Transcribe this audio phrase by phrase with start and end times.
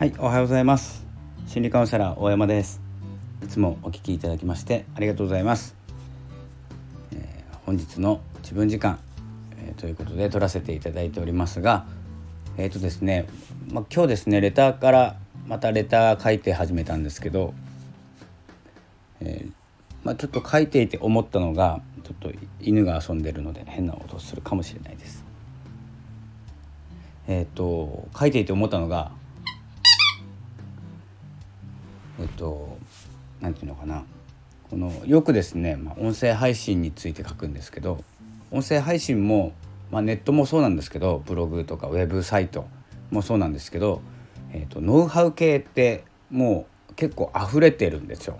[0.00, 1.04] はいおはようございます。
[1.46, 2.80] 心理カウンセラー大山です。
[3.44, 5.76] いつもお聞きいただきましてありがとうございます、
[7.12, 8.98] えー、本日の自分時間、
[9.58, 11.84] えー、ということで撮らせていただいておりますが
[12.56, 13.26] えっ、ー、とですね、
[13.70, 15.16] まあ、今日ですねレターから
[15.46, 17.52] またレター書いて始めたんですけど、
[19.20, 19.48] え
[20.02, 25.26] まあ、ちょっと書いていて思ったのがちょっと犬が遊んでるので変な音するかもしれないです。
[27.28, 29.12] えっ、と書いていて思ったのが
[32.20, 32.78] えっと
[33.40, 34.04] 何て言うのかな
[34.70, 38.04] このよくですね、まあ、音声配信について書くんですけど
[38.50, 39.52] 音声配信も、
[39.90, 42.66] まあ、ネットもそうなんですけどブログとかウェブサイト
[43.10, 44.02] もそうなんですけど、
[44.52, 48.38] えーと、ノウハウ系ってもう結構溢れてるんですよ。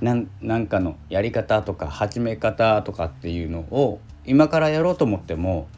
[0.00, 5.68] なんかのやり方とか始め方とかっていうのを今からやろうと思っても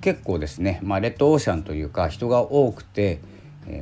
[0.00, 3.20] 結構ですね、まあ、レッドオーシャンというか人が多くて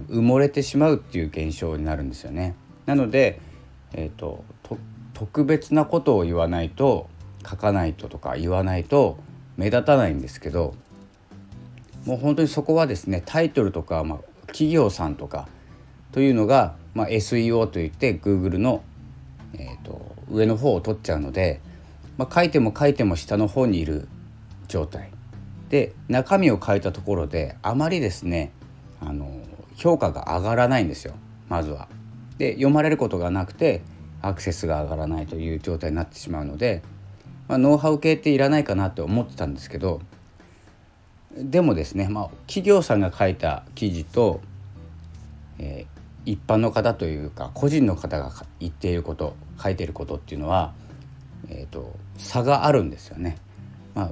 [0.09, 2.55] 埋もれてしまうっていう現象になるんですよね。
[2.87, 3.41] なので、
[3.93, 4.45] えーと、
[5.15, 7.09] 特別なことを言わないと
[7.49, 9.19] 書かないととか言わないと
[9.57, 10.75] 目立たないんですけど
[12.05, 15.49] もう本当にそこはですねタイトルとか、まあ、企業さんとか
[16.13, 18.83] というのが、まあ、SEO といって Google の、
[19.55, 21.61] えーと、上の方を取っちゃうので、
[22.19, 24.09] まあ、書いても書いても下の方にいる
[24.69, 25.11] 状態
[25.69, 28.53] で中身を変えたところであまりですね
[29.01, 29.36] あの
[29.77, 31.15] 評価が上がらないんですよ
[31.49, 31.89] まずは。
[32.39, 33.83] で読まれることがなくて
[34.21, 36.83] アクセスが上がらないという状態になってしまうので、
[37.49, 40.01] まあ、ノウハウ系っていらないかなと思ってたんですけど
[41.37, 44.41] でもですね、まあ、企業さんが書いた記事と、
[45.59, 50.73] えー、一般の方というか個人の方が言っていること書いていることっていうのは、
[51.49, 53.37] えーと、差があるんですよね。
[53.95, 54.11] まあ、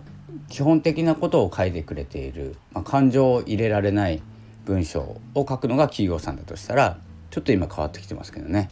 [0.49, 4.23] 基本的なことを書いてくれている、まあ、感情を入れられない
[4.65, 5.01] 文章
[5.35, 6.99] を書くのが企業さんだとしたら
[7.31, 8.71] ちょっと今変わってきてますけどね、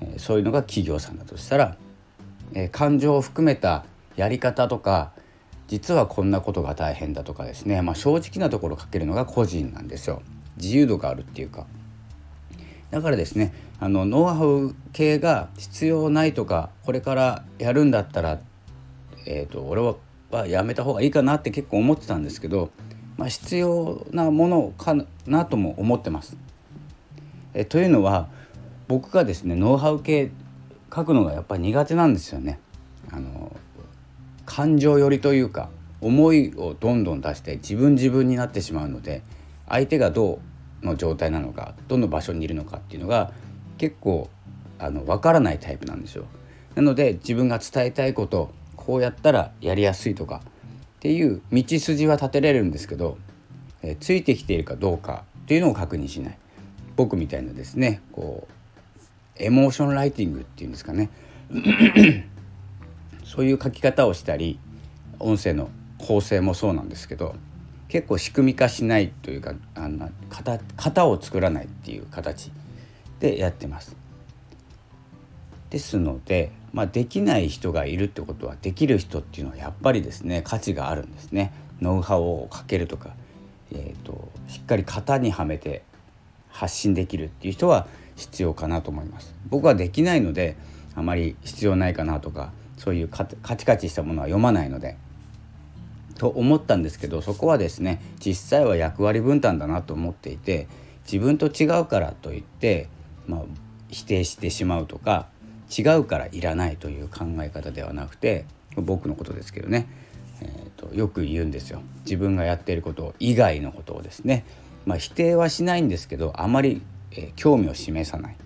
[0.00, 1.76] えー、そういうのが企業さんだとしたら、
[2.54, 3.84] えー、感情を含めた
[4.16, 5.12] やり方とか
[5.68, 10.22] 実はこんなことが大変だとかですね、まあ、正直なところ書けるのが個人なんですよ。
[10.56, 11.66] 自由度があるっていうか。
[12.90, 18.38] だからですねあのノウハウ系が必要ないとかこれからやるんだったら、
[19.26, 19.82] えーと、と俺
[20.30, 22.70] はやめた方がいいかなって結構思ってたんですけど
[23.16, 24.94] まあ、必要なものか
[25.26, 26.36] なとも思ってます。
[27.54, 28.28] えというのは
[28.88, 30.30] 僕がですねノウハウ系
[30.94, 32.60] 書くのがやっぱり苦手なんですよね。
[33.10, 33.54] あの
[34.44, 39.22] 感情寄りというか思いをどんどん出して自分自分になってしまうので
[39.68, 40.40] 相手がど
[40.82, 43.32] うの状態なのかどの場所にいるのかっていうのが
[43.78, 44.28] 結構
[44.78, 46.26] あの分からないタイプなんですよ。
[46.74, 50.42] なので自分が伝えたいことこうやったらやりやすいとか
[50.96, 53.18] っていう道筋は立てれるんですけど、
[53.82, 56.38] えー、ついてきているかどうかっていうのを確認しない
[56.96, 58.52] 僕みたいなですねこう
[59.36, 61.10] エモーションライティングっていうんですかね
[63.24, 64.58] そういう書き方をしたり
[65.18, 67.34] 音声の構成もそうなんですけど
[67.88, 72.50] 結構仕組み化しないというかあの型型を作らないっていう形
[73.20, 73.96] でやってます。
[75.70, 81.52] ですので、まあ、できない人がいるってことはできる人っていうのはやっぱりですね価値があるんですね。
[81.80, 83.14] ノウハウをかけるとか、
[83.72, 85.82] えーと、しっかり型にはめて
[86.48, 89.34] 発信できるっていう人は必要かなと思います。
[89.48, 90.56] 僕はできないので
[90.94, 94.96] あまり必要ないかなとかそういうカチカチしたものは読まないので。
[96.18, 100.66] と思ったんですけどそこはですね実際は役割分担だなと思っていて
[101.04, 102.88] 自分と違うからといって、
[103.26, 103.40] まあ、
[103.90, 105.28] 否定してしまうとか
[105.70, 108.44] 違うからいらないという考え方ではなくて
[108.76, 109.88] 僕のことですけどね、
[110.42, 114.44] えーと、よく言うんですよ自分がやっていること以外のことをですね、
[114.84, 116.82] まあ、否定はしないんですけどあまり、
[117.12, 118.36] えー、興味を示さない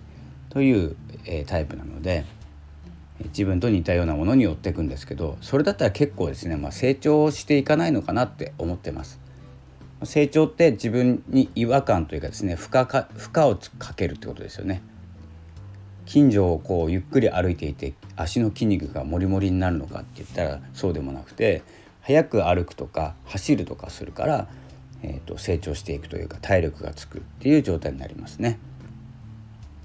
[0.49, 0.95] という、
[1.25, 2.25] えー、タイプなので
[3.25, 9.19] 自分と似たようなものに寄っていくんですけどそれだったら結構ですね、まあ、成長していかないのかなって思ってます。
[10.03, 14.81] 成長って自分に違和感というかですね負荷か負荷をかけるってことですよね。
[16.11, 21.63] 近所をこうゆっくり歩いていて足の筋肉がモリモリになるのかって言ったらそうでもなくて
[22.01, 24.49] 早く歩くとか走るとかするから、
[25.03, 28.59] えーと、成長していくというか体力がつくっていう状態になりますね。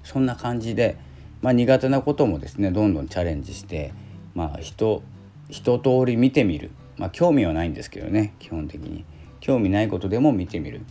[0.03, 0.97] そんな感じで、
[1.41, 3.93] まあ、苦手なこともですねどんどんチャレンジして、
[4.35, 5.03] まあ人、
[5.47, 9.05] 一通り見てみる、まあ、興味はないんですけどね基本的に。
[9.39, 10.81] 興味ないことでも見てみる。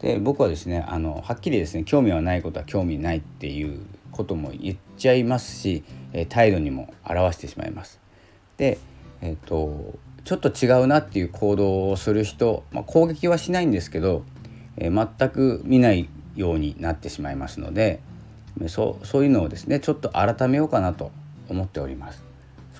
[0.00, 3.86] で僕はですねあのはっきりですね興味はないことは興味ないっていう
[4.20, 5.82] ことも言っちゃいますし、
[6.12, 8.00] え態度にも表してしまいます。
[8.58, 8.78] で、
[9.22, 14.24] えーと、ちょっと違うなっていう行動をする人、まあ、攻撃はしないんですけど、
[14.76, 18.00] えー、全く見ないようになってしまいますので
[18.68, 21.10] そうそういうのをですねちょっと改めようかなと
[21.48, 22.22] 思っております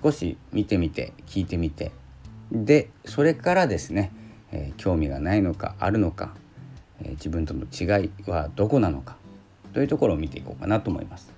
[0.02, 1.93] 少し見てみて聞いてみて
[2.52, 4.12] でそれからですね、
[4.52, 6.34] えー、興味がないのかあるのか、
[7.00, 9.16] えー、自分との違いはどこなのか
[9.72, 11.32] というところを見ていこうかなと思います。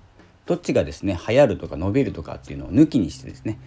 [0.45, 3.59] どっちがですね流行るとか伸びるとかっていうのを抜きにしてですね。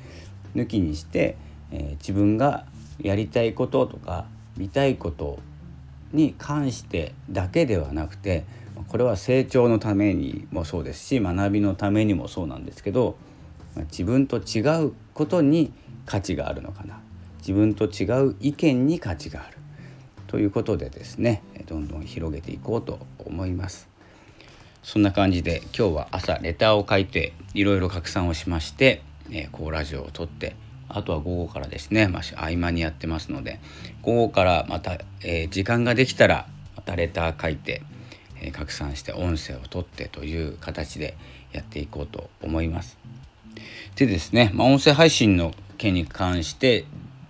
[0.54, 1.36] 抜きにして、
[1.70, 2.66] えー、自分が
[3.00, 4.26] やりたいこととか
[4.56, 5.38] 見たいこと
[6.12, 8.44] に関してだけではなくて
[8.88, 13.16] これは成長のためにもそうですし学びのためにもそうなんですけど
[13.90, 15.72] 自分と違うことに
[16.06, 17.00] 価値があるのかな。
[17.40, 19.58] 自分と違う意見に価値がある。
[20.26, 23.95] ということでですねどんどん広げていこうと思います。
[24.86, 29.02] そんな感じで今日は朝レターを書いていろいろ拡散をしまして、
[29.32, 30.54] えー、こうラジオを撮って
[30.88, 33.58] あとは午後からですね、まあ、合間にやってますので
[34.02, 34.92] 午後からまた、
[35.24, 36.46] えー、時間ができたら
[36.76, 37.82] またレター書いて、
[38.40, 41.16] えー、拡散して音声を取ってという形で
[41.50, 42.96] やっていこうと思います。
[43.96, 46.84] でですね、まあ、音声配信の件に関して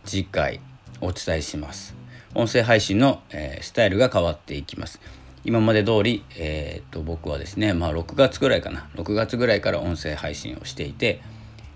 [0.04, 0.60] 次回
[1.00, 1.94] お伝えします。
[2.34, 5.00] 音声配信の、え、スタイルが変わっていきます。
[5.46, 8.88] 今まで通り、えー、と僕はですね、まあ、6月ぐらいかな。
[8.96, 11.22] 6月ぐらいから音声配信をしていて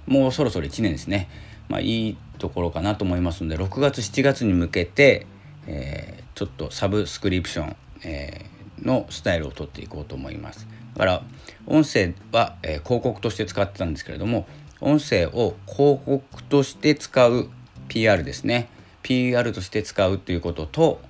[0.09, 1.29] もうそろそろ1年ですね。
[1.69, 5.25] まあ、いいところかなと思いますので6月7月に向けて、
[5.69, 10.67] えー、ちょっとサブスクリプション、えー、のスタイルをとっていこうと思います。
[10.95, 11.23] だから
[11.69, 14.49] 音声は、え、広告として使ってたんですけれども
[14.81, 17.49] 音声を広告として使う
[17.87, 18.69] PR ですね。
[19.03, 21.01] PR として使うということと、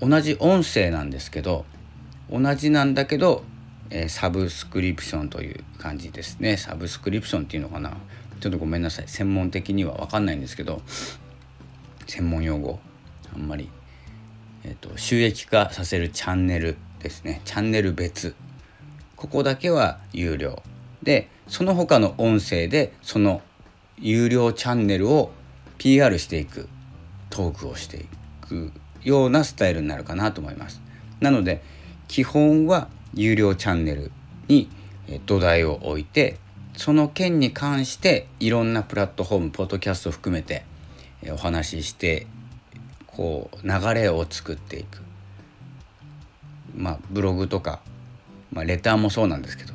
[0.00, 1.64] 同じ音声なんですけど
[2.30, 3.44] 同じなんだけど、
[3.90, 6.56] えー、サブスクリプションという感じですね。
[6.56, 7.96] サブスクリプションっていうのかな。
[8.40, 9.04] ちょっとごめんなさい。
[9.06, 10.82] 専門的には分かんないんですけど
[12.06, 12.80] 専門用語。
[13.32, 13.70] あんまり、
[14.64, 17.40] えーと、収益化させるチャンネルですね。
[17.44, 18.34] チャンネル別。
[19.14, 20.62] ここだけは有料。
[21.02, 23.40] でその他の音声でその
[23.98, 25.30] 有料チャンネルを
[25.78, 26.68] PR していく。
[27.30, 28.08] トークをしてい
[28.40, 28.72] く。
[29.06, 30.82] ようなスタイルになるかなと思います。
[31.20, 31.62] なので
[32.08, 34.10] 基本は有料チャンネル
[34.48, 34.68] に
[35.26, 36.38] 土台を置いて
[36.76, 40.64] その件に関していろんなプラットフォームポッドキャスト含めて
[41.28, 42.26] お話しして
[43.06, 45.00] こう流れを作っていく。
[46.74, 47.80] まあブログとか、
[48.52, 49.72] まあ、レターもそうなんですけど、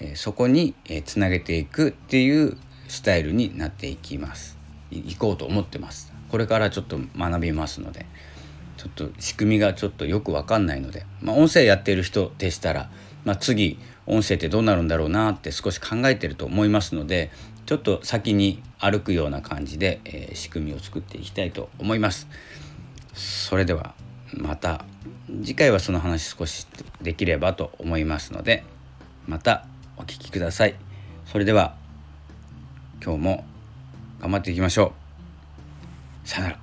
[0.00, 0.74] えそこに
[1.06, 2.58] つなげていくっていう
[2.88, 4.58] スタイルになっていきます。
[4.90, 6.12] いこうと思ってます。
[6.32, 8.06] これからちょっと学びますので
[8.78, 12.90] ちょっと仕組みがちょっとよくわかんないので、まあ、音声やってる人でしたら、
[13.24, 17.30] まあ、次音声ってどうなるんだろうなって少し考えてると思いますので
[17.66, 22.26] ちょっと先に歩くような感じで、えー、仕組みを作っていきたいと思います。
[23.12, 23.94] それでは
[24.34, 24.86] また
[25.42, 26.66] 次回はその話少し
[27.02, 28.64] できればと思いますので
[29.26, 29.66] また
[29.98, 30.76] お聴きください。
[31.26, 31.76] それでは
[33.04, 33.44] 今日も
[34.20, 35.01] 頑張っていきましょう。
[36.24, 36.61] さよなら